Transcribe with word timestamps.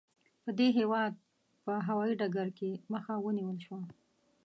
د 0.45 0.47
دې 0.59 0.67
هېواد 0.77 1.13
په 1.63 1.71
هوايي 1.87 2.13
ډګر 2.19 2.47
کې 2.57 2.65
یې 2.73 2.79
مخه 2.93 3.13
ونیول 3.25 3.57
شوه. 3.65 3.81